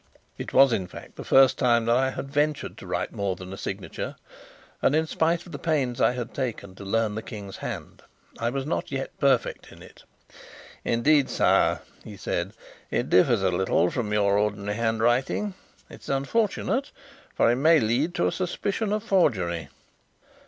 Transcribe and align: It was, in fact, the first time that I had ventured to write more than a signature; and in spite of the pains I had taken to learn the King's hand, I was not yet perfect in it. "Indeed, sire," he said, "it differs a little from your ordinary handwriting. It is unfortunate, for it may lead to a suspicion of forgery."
It 0.35 0.51
was, 0.51 0.73
in 0.73 0.87
fact, 0.87 1.15
the 1.15 1.23
first 1.23 1.59
time 1.59 1.85
that 1.85 1.95
I 1.95 2.09
had 2.09 2.31
ventured 2.33 2.75
to 2.79 2.87
write 2.87 3.11
more 3.11 3.35
than 3.35 3.53
a 3.53 3.55
signature; 3.55 4.15
and 4.81 4.95
in 4.95 5.05
spite 5.05 5.45
of 5.45 5.51
the 5.51 5.59
pains 5.59 6.01
I 6.01 6.13
had 6.13 6.33
taken 6.33 6.73
to 6.73 6.83
learn 6.83 7.13
the 7.13 7.21
King's 7.21 7.57
hand, 7.57 8.01
I 8.39 8.49
was 8.49 8.65
not 8.65 8.91
yet 8.91 9.15
perfect 9.19 9.71
in 9.71 9.83
it. 9.83 10.01
"Indeed, 10.83 11.29
sire," 11.29 11.81
he 12.03 12.17
said, 12.17 12.53
"it 12.89 13.11
differs 13.11 13.43
a 13.43 13.51
little 13.51 13.91
from 13.91 14.11
your 14.11 14.39
ordinary 14.39 14.75
handwriting. 14.75 15.53
It 15.87 16.01
is 16.01 16.09
unfortunate, 16.09 16.89
for 17.35 17.51
it 17.51 17.57
may 17.57 17.79
lead 17.79 18.15
to 18.15 18.25
a 18.25 18.31
suspicion 18.31 18.91
of 18.91 19.03
forgery." 19.03 19.69